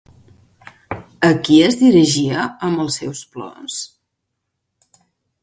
A 1.29 1.29
qui 1.47 1.57
es 1.65 1.77
dirigia 1.81 2.47
amb 2.69 2.83
els 2.85 2.99
seus 3.01 3.23
plors? 3.37 3.79